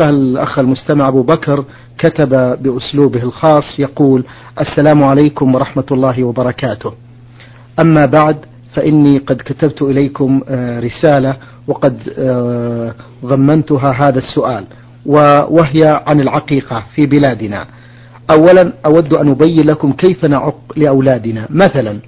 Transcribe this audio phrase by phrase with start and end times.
[0.00, 1.64] قال الأخ المستمع أبو بكر
[1.98, 2.28] كتب
[2.62, 4.24] بأسلوبه الخاص يقول
[4.60, 6.92] السلام عليكم ورحمة الله وبركاته.
[7.80, 8.36] أما بعد
[8.74, 11.36] فإني قد كتبت إليكم آه، رسالة
[11.66, 14.66] وقد آه، ضمنتها هذا السؤال
[15.06, 17.66] وهي عن العقيقة في بلادنا.
[18.30, 21.46] أولا أود أن أبين لكم كيف نعق لأولادنا.
[21.50, 22.00] مثلا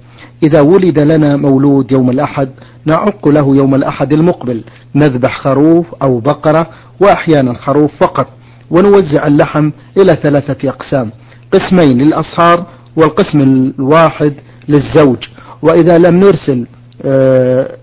[0.43, 2.49] إذا ولد لنا مولود يوم الأحد
[2.85, 4.63] نعق له يوم الأحد المقبل
[4.95, 6.67] نذبح خروف أو بقرة
[6.99, 8.27] وأحيانا خروف فقط
[8.71, 11.11] ونوزع اللحم إلى ثلاثة أقسام
[11.51, 13.39] قسمين للأصهار والقسم
[13.79, 14.33] الواحد
[14.69, 15.17] للزوج.
[15.61, 16.67] وإذا لم نرسل
[17.05, 17.77] آه،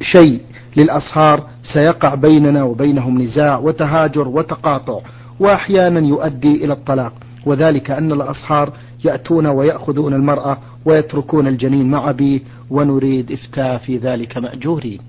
[0.00, 0.40] شيء
[0.76, 1.42] للأصهار
[1.72, 4.98] سيقع بيننا وبينهم نزاع وتهاجر وتقاطع
[5.40, 7.12] وأحيانا يؤدي إلى الطلاق.
[7.46, 8.72] وذلك أن الأصهار
[9.04, 15.00] يأتون ويأخذون المرأة ويتركون الجنين مع أبيه ونريد إفتاء في ذلك مأجورين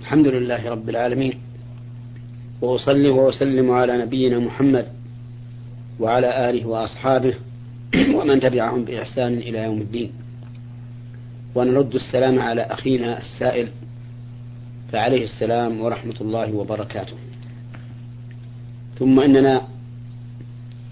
[0.00, 1.34] الحمد لله رب العالمين.
[2.62, 4.86] وأصلي وأسلم على نبينا محمد
[6.00, 7.34] وعلى آله وأصحابه
[8.14, 10.10] ومن تبعهم بإحسان إلى يوم الدين.
[11.54, 13.68] ونرد السلام على أخينا السائل
[14.92, 17.16] فعليه السلام ورحمة الله وبركاته.
[18.98, 19.62] ثم إننا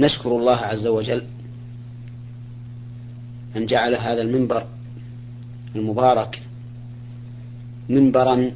[0.01, 1.25] نشكر الله عز وجل
[3.57, 4.67] أن جعل هذا المنبر
[5.77, 6.43] المبارك
[7.89, 8.51] منبرا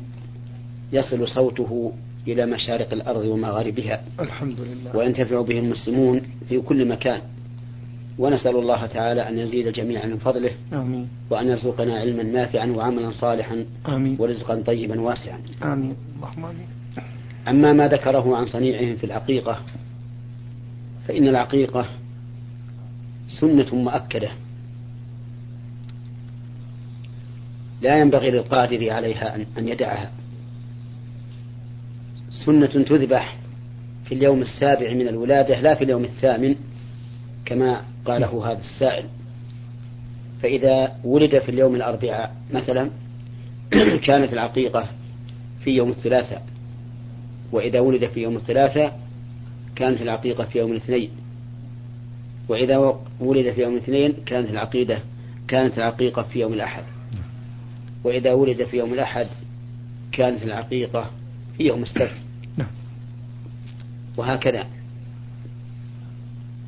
[0.93, 1.93] يصل صوته
[2.29, 4.03] إلى مشارق الأرض ومغاربها.
[4.21, 4.97] الحمد لله.
[4.97, 7.21] وينتفع به المسلمون في كل مكان.
[8.19, 10.51] ونسأل الله تعالى أن يزيد الجميع من فضله.
[10.73, 11.09] آمين.
[11.31, 13.67] وأن يرزقنا علما نافعا وعملا صالحا.
[13.89, 14.17] آمين.
[14.19, 15.39] ورزقا طيبا واسعا.
[15.63, 15.97] آمين.
[16.17, 16.67] اللهم آمين.
[17.49, 19.61] أما ما ذكره عن صنيعهم في العقيقة
[21.09, 21.87] فإن العقيقة
[23.41, 24.29] سنة مؤكدة.
[27.83, 30.11] لا ينبغي للقادر عليها أن يدعها.
[32.31, 33.37] سنة تذبح
[34.05, 36.55] في اليوم السابع من الولادة لا في اليوم الثامن
[37.45, 39.05] كما قاله هذا السائل.
[40.43, 42.91] فإذا ولد في اليوم الأربعاء مثلا
[44.07, 44.89] كانت العقيقة
[45.65, 46.47] في يوم الثلاثاء.
[47.53, 49.06] وإذا ولد في يوم الثلاثاء
[49.77, 51.11] كانت العقيقة في يوم الاثنين.
[52.49, 54.99] وإذا ولد في يوم الاثنين كانت العقيدة
[55.49, 56.83] كانت العقيقة في يوم الأحد.
[58.05, 59.27] وإذا ولد في يوم الأحد
[60.13, 61.11] كانت العقيقة
[61.57, 62.17] في يوم السبت.
[62.57, 62.69] نعم.
[64.17, 64.67] وهكذا.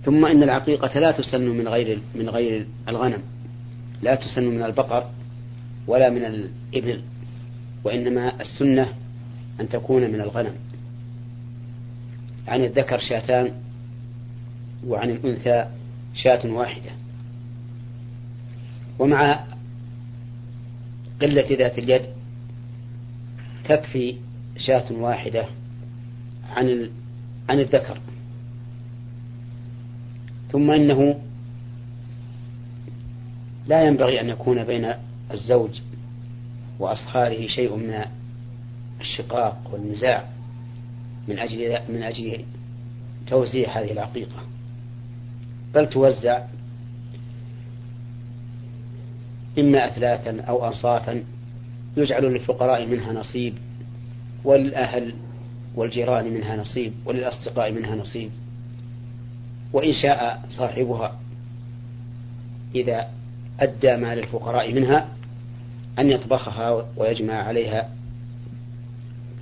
[0.05, 3.23] ثم إن العقيقة لا تسن من غير من غير الغنم.
[4.03, 5.11] لا تسن من البقر
[5.87, 7.03] ولا من الإبل.
[7.85, 8.93] وإنما السنة
[9.61, 10.55] أن تكون من الغنم.
[12.49, 13.53] عن الذكر شاتان
[14.87, 15.71] وعن الأنثى
[16.15, 16.91] شاة واحدة.
[18.99, 19.45] ومع
[21.23, 22.03] قلة ذات اليد
[23.65, 24.17] تكفي
[24.57, 25.47] شاة واحدة
[26.51, 26.91] عن
[27.49, 28.01] عن الذكر.
[30.53, 31.21] ثم إنه
[33.67, 34.93] لا ينبغي أن يكون بين
[35.31, 35.81] الزوج
[36.79, 38.05] وأصهاره شيء من
[39.01, 40.38] الشقاق والنزاع
[41.29, 42.45] من أجل من أجل
[43.27, 44.43] توزيع هذه العقيقة.
[45.75, 46.43] بل توزع
[49.59, 51.25] إما أثلاثا أو أنصافا
[51.97, 53.55] يجعل للفقراء منها نصيب
[54.45, 55.15] وللأهل
[55.75, 58.31] والجيران منها نصيب وللأصدقاء منها نصيب.
[59.73, 61.21] وإن شاء صاحبها
[62.75, 63.09] إذا
[63.61, 65.09] أدى ما للفقراء منها
[65.99, 67.91] أن يطبخها ويجمع عليها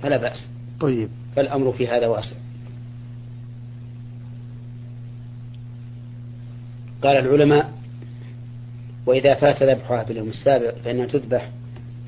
[0.03, 0.47] فلا بأس.
[0.79, 1.09] طيب.
[1.37, 2.35] فالأمر في هذا واسع.
[7.03, 7.73] قال العلماء
[9.05, 11.49] وإذا فات ذبحها في اليوم السابع فإنها تذبح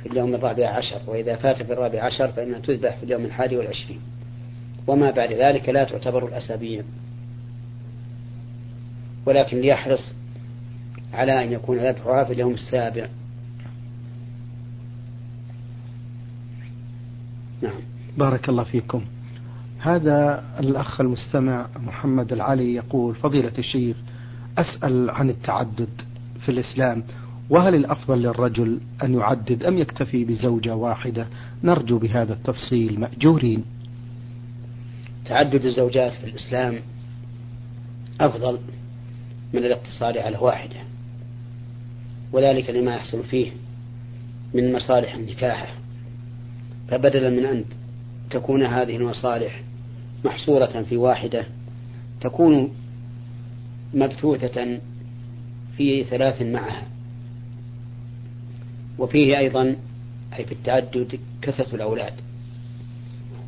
[0.04, 4.00] في اليوم الرابع عشر وإذا فات في الرابع عشر فإنها تذبح في اليوم الحادي والعشرين.
[4.88, 6.84] وما بعد ذلك لا تعتبر الأسابيع.
[9.26, 10.08] ولكن ليحرص
[11.14, 13.08] على أن يكون ذبحها في اليوم السابع.
[17.62, 17.82] نعم.
[18.18, 19.06] بارك الله فيكم.
[19.80, 23.98] هذا الأخ المستمع محمد العلي يقول فضيلة الشيخ
[24.58, 25.90] أسأل عن التعدد
[26.46, 27.04] في الإسلام.
[27.50, 31.28] وهل الأفضل للرجل أن يعدد أم يكتفي بزوجة واحدة؟
[31.64, 33.00] نرجو بهذا التفصيل.
[33.00, 33.66] مأجورين.
[35.26, 36.80] تعدد الزوجات في الإسلام
[38.22, 38.60] أفضل
[39.54, 40.80] من الاقتصار على واحدة
[42.34, 43.52] وذلك لما يحصل فيه
[44.54, 45.76] من مصالح النكاح.
[46.88, 47.66] فبدلا من أن
[48.30, 49.62] تكون هذه المصالح
[50.26, 51.46] محصورة في واحدة
[52.22, 52.72] تكون
[53.94, 54.80] مبثوثة
[55.78, 56.84] في ثلاث معها.
[59.00, 59.76] وفيه أيضا
[60.38, 62.14] أي في التعدد كثرة الأولاد.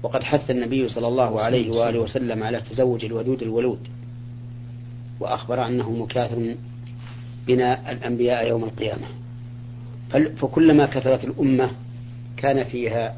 [0.03, 3.87] وقد حث النبي صلى الله عليه وآله وسلم على تزوج الودود الولود.
[5.19, 6.55] وأخبر أنه مكاثر
[7.47, 9.07] بنا الأنبياء يوم القيامة.
[10.37, 11.71] فكلما كثرت الأمة
[12.37, 13.15] كان فيها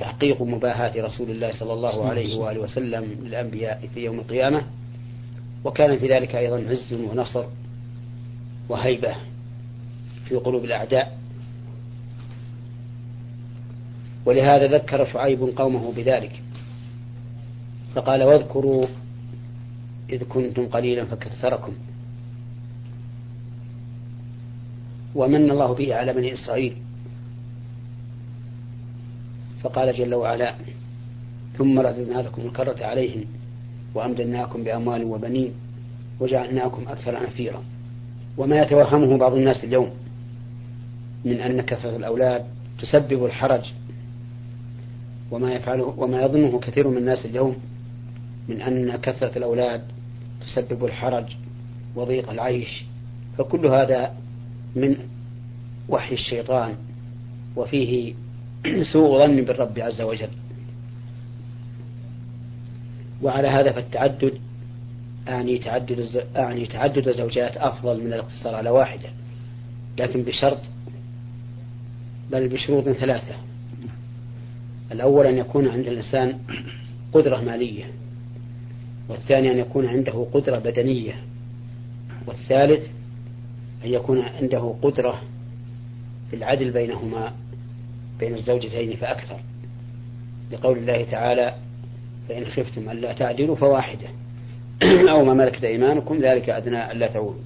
[0.00, 4.64] تحقيق مباهاة رسول الله صلى الله عليه وآله وسلم للأنبياء في يوم القيامة.
[5.64, 7.44] وكان في ذلك أيضا عز ونصر
[8.68, 9.14] وهيبة
[10.24, 11.18] في قلوب الأعداء.
[14.26, 16.42] ولهذا ذكر شعيب قومه بذلك.
[17.94, 18.86] فقال واذكروا
[20.10, 21.72] إذ كنتم قليلا فكثركم.
[25.14, 26.76] ومن الله به على بني إسرائيل.
[29.62, 30.54] فقال جل وعلا
[31.58, 33.24] ثم رددنا لكم الكرة عليهم
[33.94, 35.52] وأمددناكم بأموال وبنين
[36.20, 37.62] وجعلناكم أكثر نفيرا.
[38.38, 39.90] وما يتوهمه بعض الناس اليوم
[41.24, 42.44] من أن كثرة الأولاد
[42.78, 43.72] تسبب الحرج
[45.30, 47.56] وما يفعله وما يظنه كثير من الناس اليوم
[48.48, 49.82] من أن كثرة الأولاد
[50.40, 51.36] تسبب الحرج
[51.96, 52.84] وضيق العيش.
[53.38, 54.14] فكل هذا
[54.76, 54.96] من
[55.88, 56.74] وحي الشيطان
[57.56, 58.14] وفيه
[58.92, 60.28] سوء ظن بالرب عز وجل.
[63.22, 64.38] وعلى هذا فالتعدد
[65.28, 69.08] أعني تعدد أعني تعدد الزوجات أفضل من الاقتصار على واحدة.
[69.98, 70.58] لكن بشرط
[72.30, 73.34] بل بشروط ثلاثة.
[74.92, 76.38] الأول أن يكون عند الإنسان
[77.14, 77.84] قدرة مالية.
[79.08, 81.14] والثاني أن يكون عنده قدرة بدنية.
[82.26, 82.90] والثالث
[83.84, 85.22] أن يكون عنده قدرة
[86.30, 87.32] في العدل بينهما.
[88.20, 89.40] بين الزوجتين فأكثر.
[90.52, 91.54] لقول الله تعالى
[92.28, 94.08] فإن خفتم ألا تعدلوا فواحدة
[95.12, 97.42] أو ما ملكت أيمانكم ذلك أدنى ألا تعولوا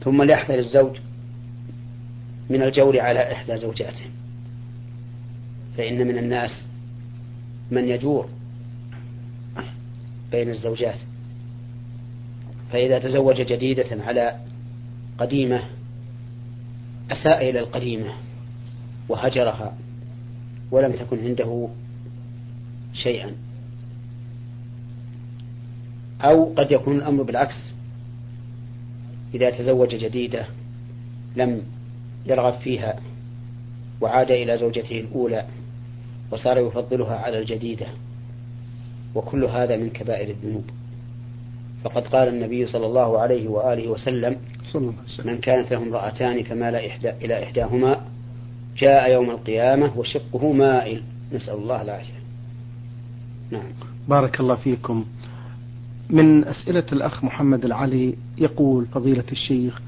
[0.00, 0.96] ثم ليحذر الزوج
[2.50, 4.04] من الجور على إحدى زوجاته.
[5.76, 6.66] فإن من الناس
[7.70, 8.28] من يجور
[10.32, 10.98] بين الزوجات.
[12.72, 14.40] فإذا تزوج جديدة على
[15.18, 15.62] قديمة
[17.10, 18.14] أساء إلى القديمة.
[19.08, 19.76] وهجرها
[20.70, 21.68] ولم تكن عنده
[22.92, 23.32] شيئا.
[26.20, 27.56] أو قد يكون الأمر بالعكس
[29.34, 30.46] إذا تزوج جديدة
[31.36, 31.62] لم
[32.26, 33.00] يرغب فيها
[34.00, 35.46] وعاد إلى زوجته الأولى
[36.30, 37.86] وصار يفضلها على الجديدة
[39.14, 40.64] وكل هذا من كبائر الذنوب.
[41.84, 44.36] فقد قال النبي صلى الله عليه وآله وسلم
[45.24, 48.13] من كانت له امرأتان فمال إحدى إلى إحداهما
[48.76, 51.02] جاء يوم القيامة وشقه مائل.
[51.32, 52.20] نسأل الله العافية.
[53.50, 53.62] نعم.
[54.08, 55.04] بارك الله فيكم.
[56.10, 59.80] من أسئلة الأخ محمد العلي يقول فضيلة الشيخ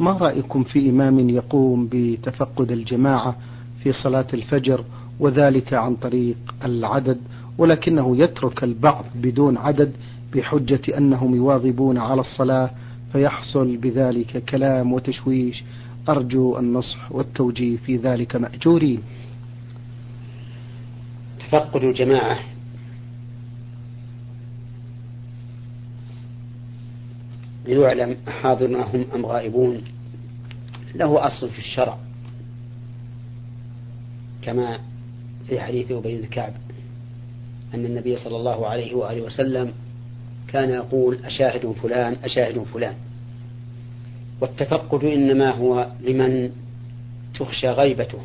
[0.00, 3.36] ما رأيكم في إمام يقوم بتفقد الجماعة
[3.82, 4.84] في صلاة الفجر
[5.20, 7.18] وذلك عن طريق العدد
[7.58, 9.92] ولكنه يترك البعض بدون عدد
[10.34, 12.70] بحجة أنهم يواظبون على الصلاة
[13.12, 15.64] فيحصل بذلك كلام وتشويش
[16.08, 19.02] أرجو النصح والتوجيه في ذلك مأجورين
[21.40, 22.38] تفقد الجماعة
[27.66, 29.82] ليعلم حاضرون هم أم غائبون.
[30.94, 31.98] له أصل في الشرع.
[34.42, 34.78] كما
[35.48, 36.54] في حديث أبي بن كعب
[37.74, 39.72] أن النبي صلى الله عليه وآله وسلم
[40.48, 42.94] كان يقول أشاهد فلان أشاهد فلان.
[44.40, 46.50] والتفقد إنما هو لمن
[47.38, 48.18] تخشى غيبته.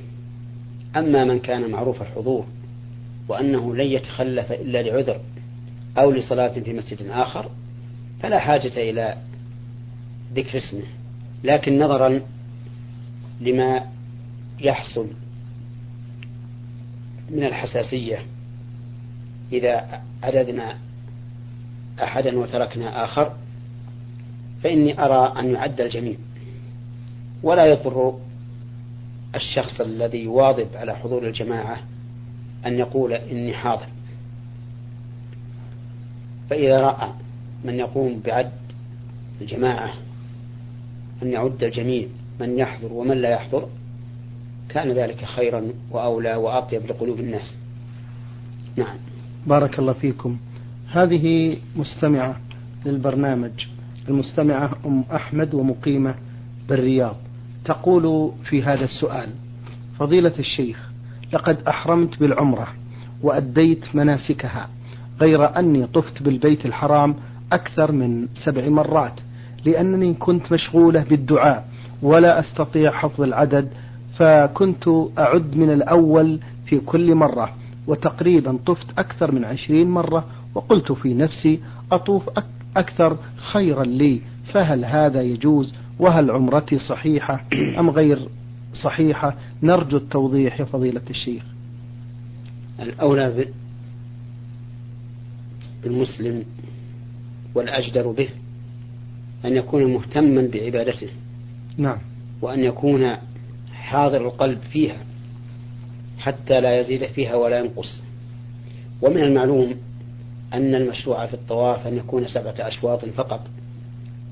[0.95, 2.45] أما من كان معروف الحضور
[3.27, 5.21] وأنه لن يتخلف إلا لعذر
[5.97, 7.51] أو لصلاة في مسجد آخر
[8.21, 9.17] فلا حاجة إلى
[10.33, 10.83] ذكر اسمه.
[11.43, 12.21] لكن نظرا
[13.41, 13.85] لما
[14.59, 15.07] يحصل
[17.29, 18.19] من الحساسية
[19.51, 20.77] إذا عددنا
[22.03, 23.33] أحدا وتركنا آخر
[24.63, 26.15] فإني أرى أن يعد الجميع.
[27.43, 28.19] ولا يضر
[29.35, 31.77] الشخص الذي يواظب على حضور الجماعة
[32.65, 33.87] أن يقول إني حاضر.
[36.49, 37.09] فإذا رأى
[37.65, 38.51] من يقوم بعد
[39.41, 39.93] الجماعة
[41.23, 42.07] أن يعد الجميع
[42.39, 43.69] من يحضر ومن لا يحضر
[44.69, 47.55] كان ذلك خيرا وأولى وأطيب لقلوب الناس.
[48.75, 48.97] نعم.
[49.47, 50.37] بارك الله فيكم.
[50.91, 52.39] هذه مستمعة
[52.85, 53.65] للبرنامج.
[54.09, 56.15] المستمعة أم أحمد ومقيمة
[56.69, 57.15] بالرياض.
[57.65, 59.29] تقول في هذا السؤال
[59.99, 60.89] فضيلة الشيخ
[61.33, 62.67] لقد أحرمت بالعمرة
[63.23, 64.69] وأديت مناسكها
[65.21, 67.15] غير أني طفت بالبيت الحرام
[67.51, 69.13] أكثر من سبع مرات
[69.65, 71.67] لأنني كنت مشغولة بالدعاء
[72.01, 73.69] ولا أستطيع حفظ العدد
[74.17, 74.87] فكنت
[75.19, 77.53] أعد من الأول في كل مرة
[77.87, 80.25] وتقريبا طفت أكثر من عشرين مرة
[80.55, 81.59] وقلت في نفسي
[81.91, 82.58] أطوف أكثر
[83.38, 84.21] خيرا لي
[84.53, 87.45] فهل هذا يجوز؟ وهل عمرتي صحيحة
[87.79, 88.27] أم غير
[88.73, 91.43] صحيحة؟ نرجو التوضيح يا فضيلة الشيخ.
[92.79, 93.45] الأولى
[95.83, 96.45] بالمسلم
[97.55, 98.29] والأجدر به
[99.45, 101.09] أن يكون مهتما بعبادته.
[101.77, 101.97] نعم.
[102.41, 103.15] وأن يكون
[103.73, 104.97] حاضر القلب فيها
[106.17, 108.01] حتى لا يزيد فيها ولا ينقص.
[109.01, 109.75] ومن المعلوم
[110.53, 113.41] أن المشروع في الطواف أن يكون سبعة أشواط فقط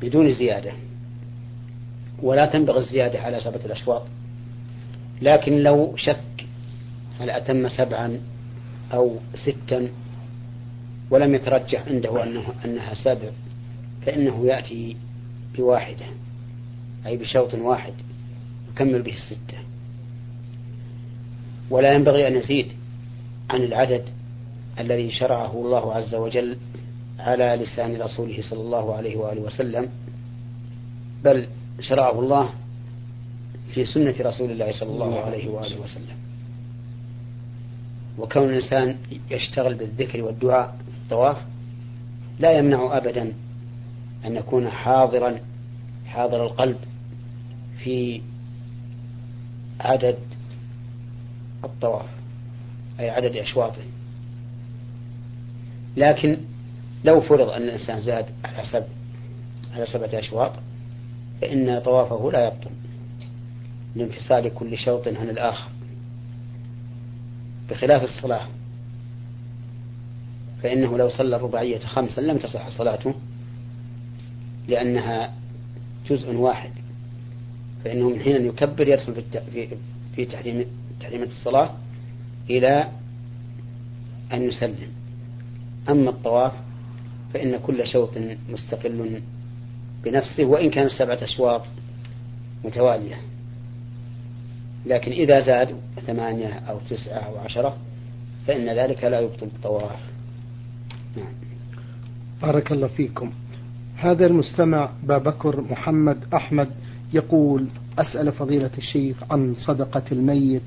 [0.02, 0.72] بدون زيادة.
[2.22, 4.04] ولا تنبغي الزيادة على سبعة الأشواط.
[5.22, 6.46] لكن لو شك
[7.20, 8.20] هل أتم سبعا
[8.94, 9.90] أو ستا
[11.10, 13.30] ولم يترجح عنده أنه أنها سبع
[14.06, 14.98] فإنه يأتي
[15.58, 16.06] بواحدة
[17.06, 17.94] أي بشوط واحد
[18.72, 19.58] يكمل به الستة.
[21.70, 22.68] ولا ينبغي أن يزيد
[23.50, 24.04] عن العدد
[24.80, 26.58] الذي شرعه الله عز وجل
[27.20, 29.90] على لسان رسوله صلى الله عليه وآله وسلم
[31.24, 31.48] بل
[31.82, 32.50] شرعه الله
[33.74, 36.18] في سنة رسول الله صلى الله عليه وآله وسلم.
[38.18, 38.98] وكون الإنسان
[39.32, 41.38] يشتغل بالذكر والدعاء في الطواف
[42.40, 43.34] لا يمنع أبدا
[44.26, 45.40] أن يكون حاضرا
[46.06, 46.78] حاضر القلب
[47.84, 48.22] في
[49.80, 50.18] عدد
[51.64, 52.06] الطواف
[53.00, 53.82] أي عدد أشواطه.
[55.98, 56.38] لكن
[57.06, 58.86] لو فرض أن الإنسان زاد على سبع
[59.74, 60.52] على سبعة أشواط
[61.42, 62.72] فإن طوافه لا يبطل
[63.96, 65.70] لانفصال كل شوط عن الآخر.
[67.70, 68.48] بخلاف الصلاة
[70.64, 73.14] فإنه لو صلى الرباعية خمسا لم تصح صلاته
[74.68, 75.34] لأنها
[76.10, 76.72] جزء واحد.
[77.84, 79.24] فإنه من حين يكبر يدخل
[80.16, 80.66] في تحريم
[81.00, 81.76] تحريمة الصلاة
[82.50, 82.92] إلى
[84.34, 84.97] أن يسلم.
[85.90, 86.52] أما الطواف
[87.34, 88.18] فإن كل شوط
[88.50, 89.22] مستقل
[90.04, 91.62] بنفسه وإن كان سبعة أشواط
[92.66, 93.16] متوالية.
[94.86, 95.76] لكن إذا زاد
[96.08, 97.78] ثمانية أو تسعة أو عشرة
[98.48, 100.00] فإن ذلك لا يبطل الطواف.
[101.18, 101.34] نعم.
[102.42, 103.32] بارك الله فيكم.
[103.98, 106.70] هذا المستمع بابكر محمد أحمد
[107.14, 107.68] يقول
[108.00, 110.62] أسأل فضيلة الشيخ عن صدقة الميت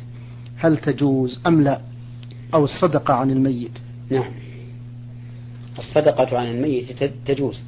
[0.57, 1.81] هل تجوز أم لا؟
[2.55, 3.79] أو الصدقة عن الميت.
[4.11, 4.33] نعم.
[5.81, 7.65] الصدقة عن الميت تجوز.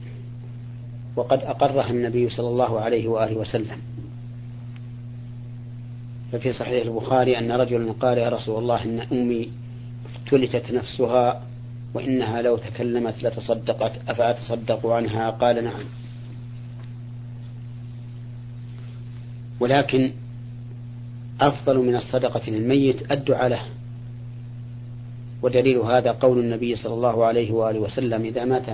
[1.17, 3.79] وقد أقرها النبي صلى الله عليه وآله وسلم.
[6.33, 9.49] ففي صحيح البخاري أن رجلا قال يا رسول الله إن أمي
[10.07, 11.43] افتلتت نفسها
[11.95, 15.85] وإنها لو تكلمت لتصدقت أفأتصدق عنها؟ قال نعم.
[19.61, 20.13] ولكن
[21.41, 23.63] أفضل من الصدقة للميت الدعاء له
[25.43, 28.69] ودليل هذا قول النبي صلى الله عليه وآله وسلم إذا مات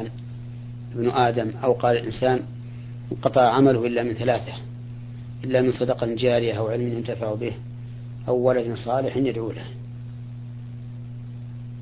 [0.94, 2.42] ابن آدم أو قال الإنسان
[3.12, 4.52] انقطع عمله إلا من ثلاثة
[5.44, 7.52] إلا من صدقة جارية أو علم ينتفع به
[8.28, 9.64] أو ولد صالح يدعو له.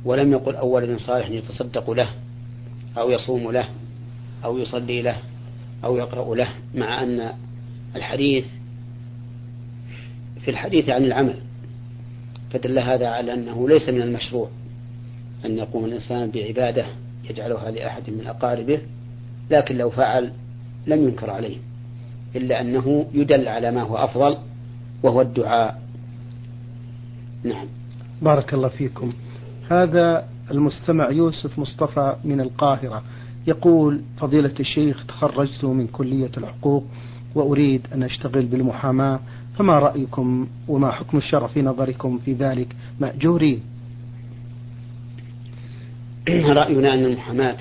[0.05, 2.11] ولم يقل أو ولد صالح يتصدق له
[2.99, 3.69] أو يصوم له
[4.45, 5.17] أو يصلي له
[5.85, 7.33] أو يقرأ له مع أن
[7.97, 8.45] الحديث
[10.41, 11.35] في الحديث عن العمل
[12.51, 14.51] فدل هذا على أنه ليس من المشروع.
[15.47, 16.87] أن يقوم الإنسان بعبادة
[17.31, 18.81] يجعلها لأحد من أقاربه
[19.51, 20.33] لكن لو فعل
[20.87, 21.57] لم ينكر عليه
[22.37, 24.37] إلا أنه يدل على ما هو أفضل
[25.03, 25.83] وهو الدعاء.
[27.45, 27.67] نعم.
[28.23, 29.13] بارك الله فيكم.
[29.71, 33.03] هذا المستمع يوسف مصطفى من القاهرة.
[33.47, 36.85] يقول فضيلة الشيخ تخرجت من كلية الحقوق
[37.35, 39.21] وأريد أن أشتغل بالمحاماة
[39.59, 43.76] فما رأيكم وما حكم الشرع في نظركم في ذلك؟ مأجورين.
[46.29, 47.57] رأينا أن المحاماة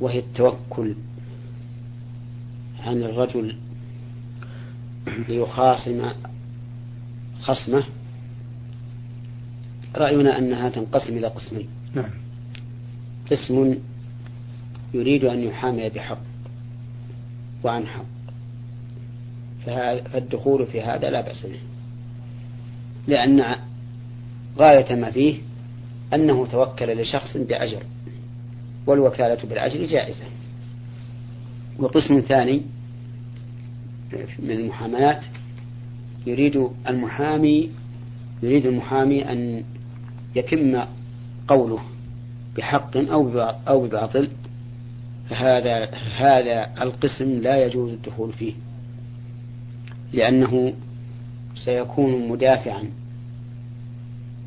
[0.00, 0.94] وهي التوكل
[2.78, 3.56] عن الرجل
[5.28, 6.10] ليخاصم
[7.40, 7.84] خصمه
[9.96, 11.68] رأينا أنها تنقسم إلى قسمين.
[11.94, 12.10] نعم.
[13.30, 13.78] قسم
[14.94, 16.20] يريد أن يحامي بحق
[17.64, 18.04] وعن حق.
[19.66, 21.58] فالدخول في هذا لا بأس به.
[23.06, 23.56] لأن
[24.58, 25.45] غاية ما فيه
[26.14, 27.82] أنه توكل لشخص بأجر
[28.86, 30.24] والوكالة بالأجر جائزة.
[31.78, 32.62] وقسم ثاني
[34.38, 35.24] من المحاملات
[36.26, 37.70] يريد المحامي
[38.42, 39.64] يريد المحامي أن
[40.34, 40.82] يتم
[41.48, 41.80] قوله
[42.56, 44.28] بحق أو أو بباطل.
[45.30, 45.84] فهذا
[46.16, 48.52] هذا القسم لا يجوز الدخول فيه
[50.12, 50.74] لأنه
[51.54, 52.84] سيكون مدافعا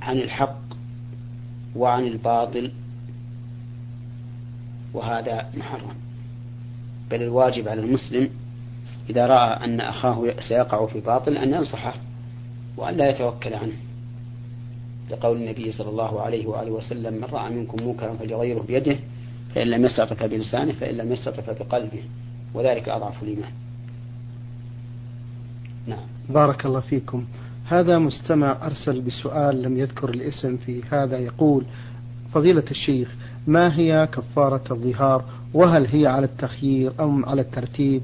[0.01, 0.69] عن الحق
[1.76, 2.72] وعن الباطل
[4.94, 5.96] وهذا محرم.
[7.12, 8.30] بل الواجب على المسلم
[9.10, 11.94] إذا رأى أن أخاه سيقع في باطل أن ينصحه
[12.78, 13.76] وأن لا يتوكل عنه.
[15.12, 18.96] لقول النبي صلى الله عليه وآله وسلم من رأى منكم منكرا فليغيره بيده
[19.56, 22.04] فإن لم يستطع بلسانه فإن لم يستطع بقلبه.
[22.54, 23.52] وذلك أضعف الإيمان.
[25.86, 26.06] نعم.
[26.30, 27.26] بارك الله فيكم.
[27.70, 31.66] هذا مستمع أرسل بسؤال لم يذكر الاسم في هذا يقول
[32.34, 33.16] فضيلة الشيخ
[33.48, 35.24] ما هي كفارة الظهار؟
[35.54, 38.02] وهل هي على التخيير أم على الترتيب؟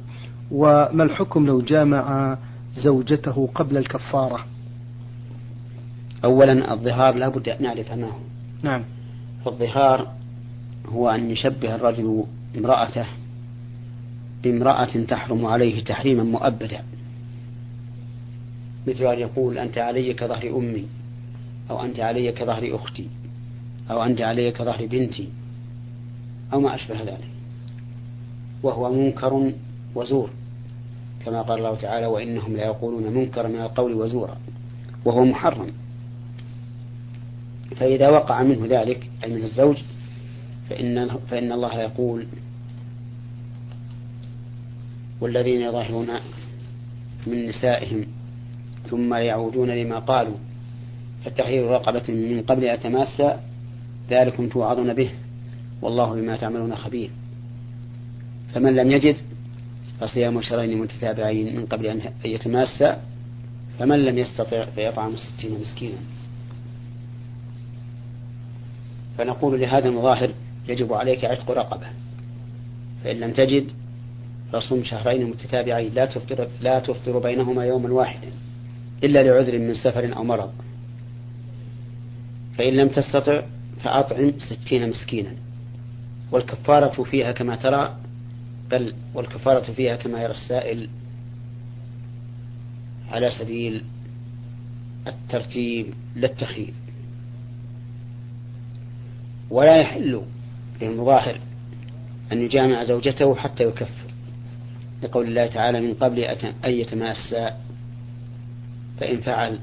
[0.51, 2.37] وما الحكم لو جامع
[2.75, 4.45] زوجته قبل الكفارة؟
[6.23, 8.19] أولا الظهار لا بد أن نعرف ما هو.
[8.63, 8.83] نعم.
[9.45, 10.07] فالظهار
[10.89, 12.23] هو أن يشبه الرجل
[12.57, 13.05] امرأته
[14.43, 16.83] بامرأة تحرم عليه تحريما مؤبدا.
[18.87, 20.85] مثل أن يقول أنت علي كظهر أمي
[21.69, 23.07] أو أنت علي كظهر أختي
[23.91, 25.29] أو أنت علي كظهر بنتي
[26.53, 27.29] أو ما أشبه ذلك.
[28.63, 29.51] وهو منكر
[29.95, 30.29] وزور
[31.25, 34.37] كما قال الله تعالى وإنهم لا يقولون منكر من القول وزورا
[35.05, 35.71] وهو محرم.
[37.75, 39.77] فإذا وقع منه ذلك أي من الزوج
[40.69, 42.27] فإن, فإن الله يقول
[45.21, 46.07] والذين يظاهرون
[47.27, 48.05] من نسائهم
[48.89, 50.35] ثم يعودون لما قالوا
[51.25, 53.37] فتحرير رقبة من قبل أن يتماسى
[54.09, 55.09] ذلكم توعظون به
[55.81, 57.09] والله بما تعملون خبير.
[58.53, 59.15] فمن لم يجد
[59.99, 62.97] فصيام شهرين متتابعين من قبل أن يتماسى
[63.79, 65.97] فمن لم يستطع فيطعم ستين مسكينا.
[69.17, 70.29] فنقول لهذا المظاهر
[70.67, 71.87] يجب عليك عتق رقبة.
[73.03, 73.67] فإن لم تجد
[74.51, 78.27] فصم شهرين متتابعين لا تفطر لا تفطر بينهما يوما واحدا.
[79.05, 80.51] إلا لعذر من سفر أو مرض.
[82.57, 83.41] فإن لم تستطع
[83.83, 85.31] فأطعم ستين مسكينا.
[86.31, 87.97] والكفارة فيها كما ترى
[88.71, 90.89] بل والكفارة فيها كما يرى السائل
[93.11, 93.83] على سبيل
[95.07, 96.73] الترتيب للتخييل
[99.49, 100.21] ولا يحل
[100.81, 101.39] للمظاهر
[102.31, 104.05] أن يجامع زوجته حتى يكفر.
[105.03, 107.51] لقول الله تعالى من قبل أن يتماسى
[108.99, 109.59] فإن فعل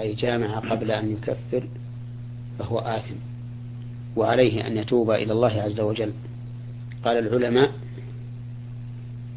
[0.00, 1.68] أي جامع قبل أن يكفر
[2.58, 3.14] فهو آثم.
[4.16, 6.12] وعليه أن يتوب إلى الله عز وجل.
[7.04, 7.72] قال العلماء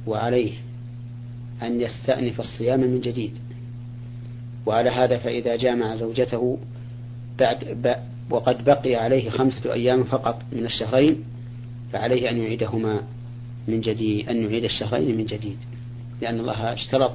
[0.07, 0.53] وعليه
[1.63, 3.37] أن يستأنف الصيام من جديد.
[4.65, 6.57] وعلى هذا فإذا جامع زوجته
[7.39, 7.97] بعد
[8.29, 11.23] وقد بقي عليه خمسة أيام فقط من الشهرين
[11.93, 13.01] فعليه أن يعيدهما
[13.67, 15.57] من جديد أن يعيد الشهرين من جديد.
[16.21, 17.11] لأن الله اشترط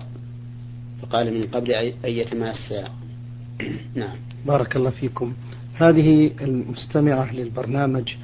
[1.02, 2.84] فقال من قبل أن يتماسى
[3.94, 4.16] نعم.
[4.46, 5.32] بارك الله فيكم.
[5.74, 8.14] هذه المستمعة للبرنامج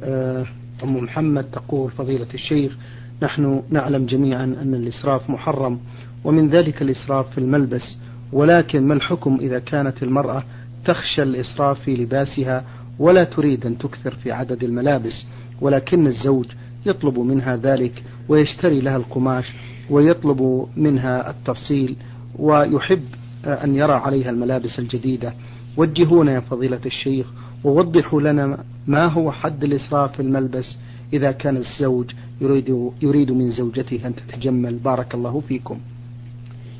[0.00, 0.46] آه،
[0.82, 2.76] أم محمد تقول فضيلة الشيخ
[3.22, 5.80] نحن نعلم جميعا أن الإسراف محرم
[6.24, 7.96] ومن ذلك الإسراف في الملبس
[8.32, 10.44] ولكن ما الحكم إذا كانت المرأة
[10.84, 12.64] تخشى الإسراف في لباسها
[12.98, 15.26] ولا تريد أن تكثر في عدد الملابس؟
[15.60, 16.46] ولكن الزوج
[16.86, 19.52] يطلب منها ذلك ويشتري لها القماش
[19.90, 21.96] ويطلب منها التفصيل
[22.36, 23.04] ويحب
[23.44, 25.34] أن يرى عليها الملابس الجديدة
[25.76, 27.26] وجهونا يا فضيلة الشيخ
[27.64, 30.76] ووضحوا لنا ما هو حد الإسراف في الملبس
[31.12, 32.10] إذا كان الزوج
[32.40, 35.78] يريد يريد من زوجته أن تتجمل بارك الله فيكم.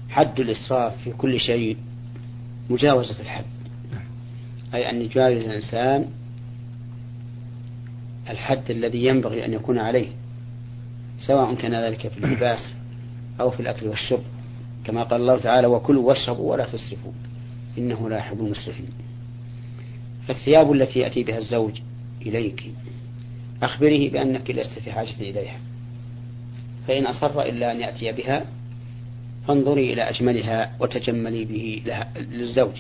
[0.08, 1.76] حد الإسراف في كل شيء
[2.70, 3.44] مجاوزة الحد.
[4.74, 6.06] أي أن يجاوز الإنسان
[8.30, 10.08] الحد الذي ينبغي أن يكون عليه
[11.18, 12.72] سواء كان ذلك في اللباس
[13.40, 14.22] أو في الأكل والشرب
[14.88, 17.12] كما قال الله تعالى وكلوا واشربوا ولا تسرفوا
[17.78, 18.88] إنه لا يحب المسرفين.
[20.28, 21.80] فالثياب التي يأتي بها الزوج
[22.22, 22.72] إليك
[23.62, 25.60] أخبره بأنك لست في حاجة إليها.
[26.86, 28.44] فإن أصر إلا أن يأتي بها
[29.48, 31.82] فانظري إلى أجملها وتجملي به
[32.16, 32.74] للزوج.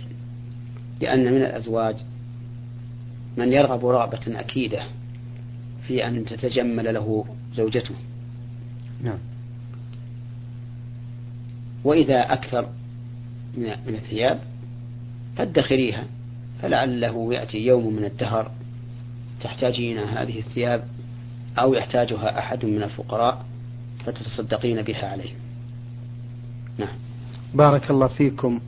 [1.00, 1.96] لأن من الأزواج
[3.36, 4.82] من يرغب رغبة أكيدة
[5.86, 7.94] في أن تتجمل له زوجته.
[9.02, 9.18] نعم.
[11.88, 12.68] وإذا أكثر
[13.56, 14.40] من الثياب
[15.36, 16.04] فادخريها
[16.62, 18.50] فلعله يأتي يوم من الدهر.
[19.40, 20.84] تحتاجين هذه الثياب
[21.58, 23.44] أو يحتاجها أحد من الفقراء
[24.04, 25.30] فتتصدقين بها عليه.
[26.78, 26.96] نعم.
[27.54, 28.60] بارك الله فيكم.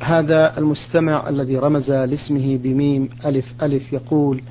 [0.00, 4.42] هذا المستمع الذي رمز لاسمه بميم ألف ألف يقول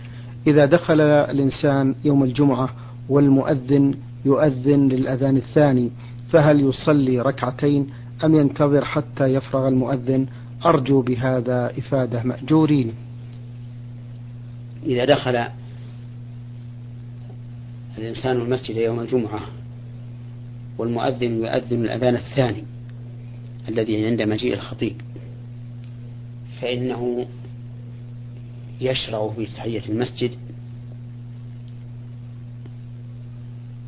[0.47, 2.69] إذا دخل الإنسان يوم الجمعة
[3.09, 3.95] والمؤذن
[4.25, 5.91] يؤذن للأذان الثاني
[6.31, 7.87] فهل يصلي ركعتين
[8.23, 10.27] أم ينتظر حتى يفرغ المؤذن؟
[10.65, 12.93] أرجو بهذا إفادة مأجورين.
[14.85, 15.45] إذا دخل
[17.97, 19.41] الإنسان المسجد يوم الجمعة
[20.77, 22.63] والمؤذن يؤذن الأذان الثاني
[23.69, 25.01] الذي عند مجيء الخطيب
[26.61, 27.27] فإنه
[28.81, 30.31] يشرع في تحية المسجد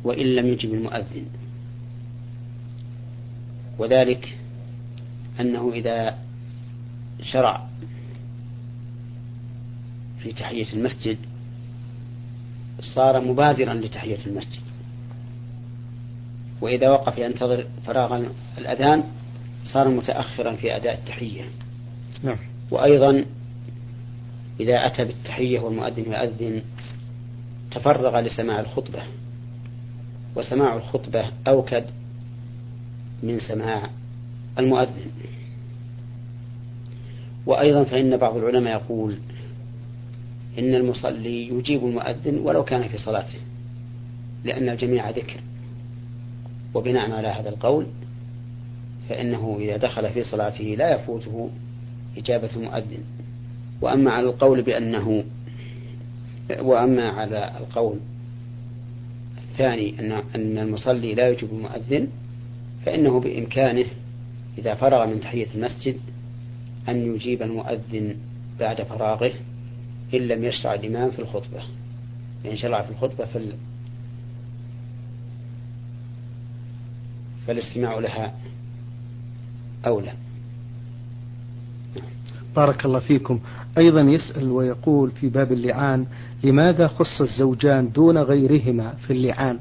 [0.04, 1.26] وإن لم يجب المؤذن.
[3.78, 4.38] وذلك
[5.40, 6.18] أنه إذا
[7.22, 7.66] شرع
[10.18, 11.18] في تحية المسجد
[12.80, 14.60] صار مبادرا لتحية المسجد.
[16.60, 18.26] وإذا وقف ينتظر فراغ
[18.58, 19.04] الأذان
[19.64, 21.44] صار متأخرا في أداء التحية.
[22.22, 22.36] نعم.
[22.70, 23.24] وأيضا
[24.60, 26.62] إذا أتى بالتحية والمؤذن يؤذن
[27.70, 29.02] تفرغ لسماع الخطبة.
[30.36, 31.84] وسماع الخطبة أوكد
[33.24, 33.90] من سماع
[34.58, 35.10] المؤذن.
[37.46, 39.18] وأيضا فإن بعض العلماء يقول
[40.58, 43.38] إن المصلي يجيب المؤذن ولو كان في صلاته
[44.44, 45.40] لأن الجميع ذكر.
[46.74, 47.86] وبناء على هذا القول
[49.08, 51.50] فإنه إذا دخل في صلاته لا يفوته
[52.16, 53.04] إجابة المؤذن.
[53.80, 55.24] وأما على القول بأنه
[56.60, 57.98] وأما على القول
[59.50, 62.08] الثاني أن أن المصلي لا يجب المؤذن
[62.86, 63.86] فإنه بإمكانه
[64.58, 65.96] إذا فرغ من تحية المسجد
[66.88, 68.16] أن يجيب المؤذن
[68.60, 69.32] بعد فراغه
[70.14, 71.62] إن لم يشرع الإمام في الخطبة.
[72.46, 73.52] إن شرع في الخطبة فال
[77.46, 78.34] فالاستماع لها
[79.86, 80.12] أولى.
[82.56, 83.40] بارك الله فيكم.
[83.78, 86.06] أيضا يسأل ويقول في باب اللعان
[86.44, 89.58] لماذا خص الزوجان دون غيرهما في اللعان؟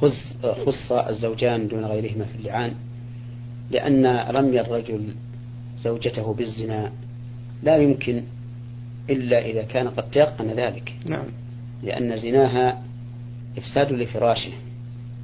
[0.00, 2.74] خص, خص الزوجان دون غيرهما في اللعان
[3.70, 5.14] لأن رمي الرجل
[5.78, 6.92] زوجته بالزنا
[7.62, 8.22] لا يمكن
[9.10, 10.94] إلا إذا كان قد تيقن ذلك.
[11.06, 11.24] نعم.
[11.82, 12.82] لأن زناها
[13.58, 14.52] إفساد لفراشه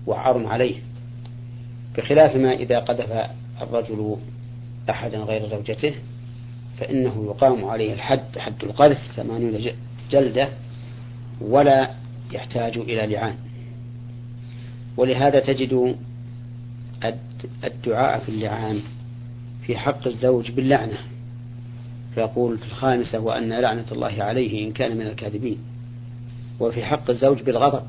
[0.07, 0.77] وعار عليه.
[1.97, 3.31] بخلاف ما إذا قذف
[3.63, 4.17] الرجل
[4.91, 5.95] أحدا غير زوجته
[6.79, 9.73] فإنه يقام عليه الحد حد القذف ثمانين
[10.11, 10.49] جلدة
[11.41, 11.91] ولا
[12.33, 13.35] يحتاج إلى لعان.
[14.97, 15.97] ولهذا تجد
[17.65, 18.81] الدعاء في اللعان
[19.63, 20.99] في حق الزوج باللعنة.
[22.15, 25.59] فيقول في الخامسة وأن لعنة الله عليه إن كان من الكاذبين.
[26.61, 27.83] وفي حق الزوج بالغضب.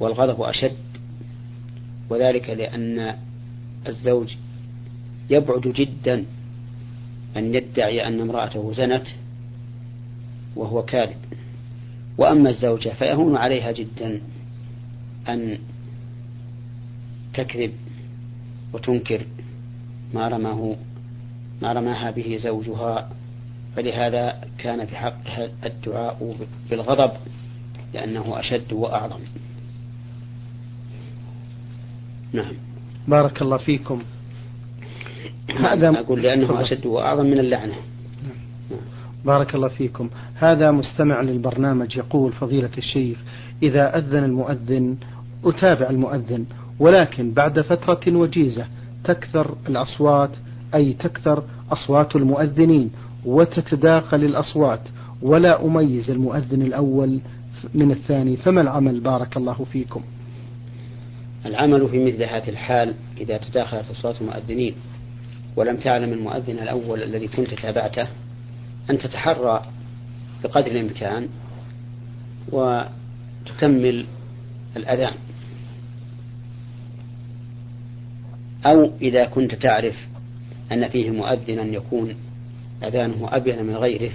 [0.00, 0.76] والغضب أشد.
[2.10, 3.16] وذلك لأن
[3.86, 4.34] الزوج
[5.30, 6.24] يبعد جدا
[7.36, 9.06] أن يدعي أن امرأته زنت
[10.56, 11.16] وهو كاذب.
[12.18, 14.20] وأما الزوجة فيهون عليها جدا
[15.28, 15.58] أن
[17.34, 17.72] تكذب
[18.72, 19.26] وتنكر
[20.14, 20.76] ما رماه
[21.62, 23.10] ما رماها به زوجها
[23.76, 26.36] فلهذا كان في حقها الدعاء
[26.70, 27.10] بالغضب
[27.94, 29.20] لأنه أشد وأعظم.
[32.32, 32.52] نعم.
[33.08, 34.02] بارك الله فيكم.
[35.56, 37.74] هذا أقول لأنه أشد وأعظم من اللعنة.
[38.22, 38.80] نعم.
[39.24, 40.10] بارك الله فيكم.
[40.34, 43.18] هذا مستمع للبرنامج يقول فضيلة الشيخ
[43.62, 44.96] إذا أذن المؤذن
[45.44, 46.46] أتابع المؤذن.
[46.82, 48.66] ولكن بعد فترة وجيزة
[49.04, 50.30] تكثر الأصوات
[50.74, 52.90] أي تكثر أصوات المؤذنين
[53.24, 54.80] وتتداخل الأصوات.
[55.22, 57.20] ولا أميز المؤذن الأول
[57.74, 58.36] من الثاني.
[58.36, 60.02] فما العمل؟ بارك الله فيكم.
[61.46, 64.74] العمل في مثل هذه الحال إذا تداخلت أصوات المؤذنين
[65.56, 68.06] ولم تعلم المؤذن الأول الذي كنت تابعته
[68.90, 69.62] أن تتحرى
[70.44, 71.28] بقدر الإمكان
[72.52, 74.06] وتكمل
[74.76, 75.14] الأذان.
[78.66, 79.94] أو إذا كنت تعرف
[80.72, 82.14] أن فيه مؤذنا يكون
[82.84, 84.10] أذانه أبين من غيره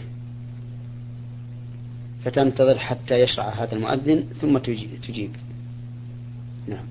[2.26, 5.32] فتنتظر حتى يشرع هذا المؤذن ثم تجيب.
[6.68, 6.86] نعم.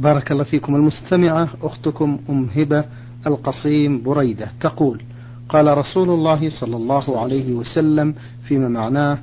[0.00, 0.76] بارك الله فيكم.
[0.76, 2.84] المستمعة أختكم أم هبة
[3.26, 5.02] القصيم بريدة تقول
[5.48, 8.14] قال رسول الله صلى الله عليه وسلم
[8.44, 9.18] فيما معناه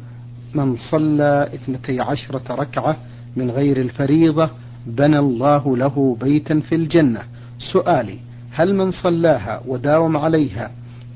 [0.53, 2.97] من صلى اثنتي عشرة ركعة
[3.35, 4.49] من غير الفريضة
[4.85, 7.21] بنى الله له بيتا في الجنة
[7.59, 8.19] سؤالي
[8.51, 10.71] هل من صلاها وداوم عليها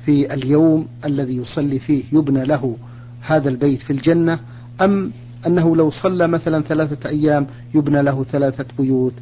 [0.05, 2.77] في اليوم الذي يصلي فيه يبنى له
[3.21, 4.39] هذا البيت في الجنة
[4.81, 5.11] أم
[5.47, 9.13] أنه لو صلى مثلا ثلاثة أيام يبنى له ثلاثة بيوت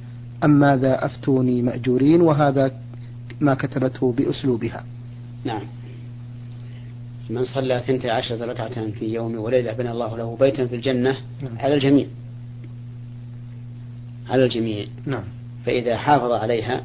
[0.43, 2.71] أم ماذا أفتوني مأجورين وهذا
[3.41, 4.83] ما كتبته بأسلوبها؟
[5.45, 5.61] نعم.
[7.29, 11.57] من صلى ثنتي عشرة ركعة في يوم وليلة بنى الله له بيتا في الجنة نعم.
[11.59, 12.07] على الجميع.
[14.29, 14.85] على الجميع.
[15.05, 15.23] نعم.
[15.65, 16.83] فإذا حافظ عليها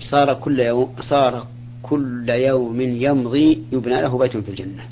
[0.00, 1.46] صار كل يوم صار
[1.82, 4.82] كل يوم يمضي يبنى له بيت في الجنة.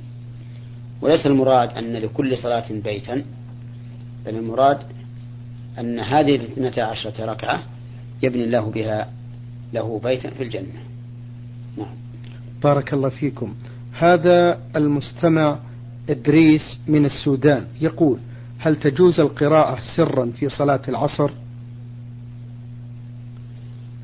[1.03, 3.25] وليس المراد أن لكل صلاة بيتا
[4.27, 4.79] بل المراد
[5.79, 7.63] أن هذه الاثنتا عشرة ركعة
[8.23, 9.09] يبني الله بها
[9.73, 10.81] له بيتا في الجنة.
[11.77, 11.95] نعم.
[12.63, 13.55] بارك الله فيكم.
[13.99, 15.59] هذا المستمع
[16.09, 18.19] إدريس من السودان يقول
[18.59, 21.31] هل تجوز القراءة سرا في صلاة العصر؟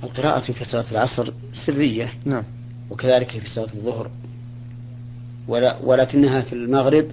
[0.02, 1.32] القراءة في صلاة العصر
[1.66, 2.12] سرية.
[2.24, 2.44] نعم.
[2.90, 4.10] وكذلك في صلاة الظهر.
[5.84, 7.10] ولكنها في المغرب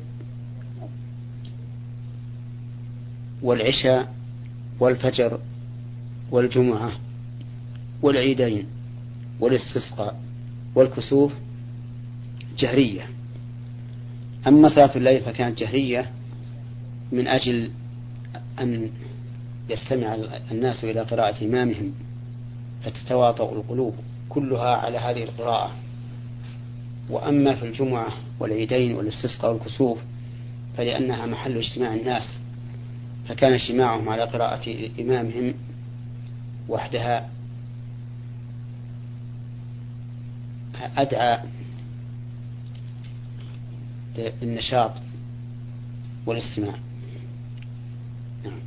[3.41, 4.13] والعشاء
[4.79, 5.39] والفجر
[6.31, 6.91] والجمعة
[8.01, 8.67] والعيدين
[9.39, 10.19] والاستسقاء
[10.75, 11.33] والكسوف
[12.57, 13.09] جهرية.
[14.47, 16.11] أما صلاة الليل فكانت جهرية
[17.11, 17.71] من أجل
[18.59, 18.89] أن
[19.69, 20.17] يستمع
[20.51, 21.93] الناس إلى قراءة إمامهم.
[22.83, 23.95] فتتواطأ القلوب
[24.29, 25.71] كلها على هذه القراءة.
[27.09, 29.97] وأما في الجمعة والعيدين والاستسقاء والكسوف
[30.77, 32.35] فلأنها محل اجتماع الناس
[33.27, 35.53] فكان اجتماعهم على قراءة إمامهم
[36.69, 37.29] وحدها
[40.97, 41.39] أدعى
[44.17, 44.91] للنشاط
[46.25, 46.75] والاستماع.
[48.45, 48.59] نعم.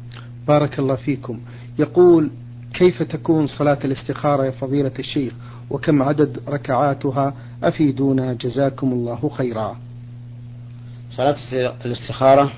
[0.48, 1.40] بارك الله فيكم.
[1.78, 2.30] يقول
[2.80, 5.32] كيف تكون صلاة الاستخارة يا فضيلة الشيخ؟
[5.70, 9.76] وكم عدد ركعاتها؟ أفيدونا جزاكم الله خيرا.
[11.10, 11.36] صلاة
[11.84, 12.52] الاستخارة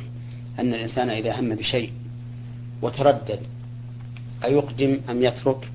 [0.59, 1.93] أن الإنسان إذا هم بشيء
[2.83, 3.39] وتردد
[4.45, 5.69] أيقدم أم يترك؟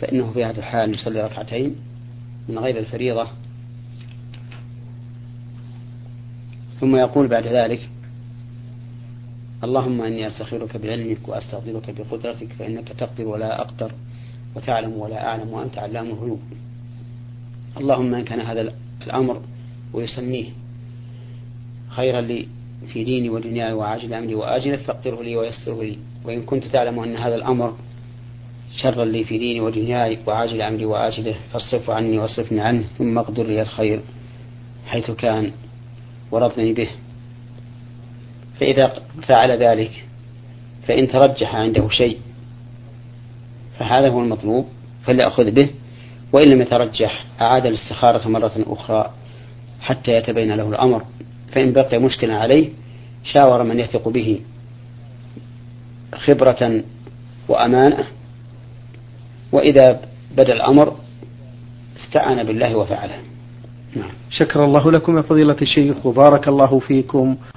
[0.00, 1.76] فإنه في هذا الحال يصلي ركعتين
[2.48, 3.28] من غير الفريضة.
[6.80, 7.88] ثم يقول بعد ذلك
[9.64, 13.92] اللهم إني أستخيرك بعلمك وأستغفرك بقدرتك فإنك تقدر ولا أقدر
[14.56, 16.40] وتعلم ولا أعلم وأنت علام الغيوب.
[17.76, 18.72] اللهم إن كان هذا
[19.06, 19.42] الأمر
[19.92, 20.46] ويسميه
[21.88, 22.48] خيرا لي
[22.92, 25.98] في ديني ودنياي وعاجل أمري وآجله فاقدره لي ويسره لي.
[26.24, 27.74] وإن كنت تعلم أن هذا الأمر
[28.76, 33.62] شرا لي في ديني ودنياي وعاجل أمري وآجله فاصرفه عني واصرفني عنه ثم أقدر لي
[33.62, 34.00] الخير
[34.86, 35.52] حيث كان
[36.30, 36.88] ورضني به.
[38.60, 40.04] فإذا فعل ذلك
[40.88, 42.18] فإن ترجح عنده شيء
[43.78, 44.68] فهذا هو المطلوب
[45.06, 45.70] فليأخذ به
[46.32, 49.10] وإن لم يترجح أعاد الاستخارة مرة أخرى
[49.80, 51.02] حتى يتبين له الأمر
[51.52, 52.70] فإن بقي مشكلا عليه
[53.24, 54.40] شاور من يثق به
[56.14, 56.82] خبرة
[57.48, 58.04] وأمانة
[59.52, 60.00] وإذا
[60.36, 60.96] بدأ الأمر
[61.96, 63.18] استعان بالله وفعله.
[63.96, 64.10] نعم.
[64.30, 67.36] شكر الله لكم يا فضيلة الشيخ وبارك الله فيكم.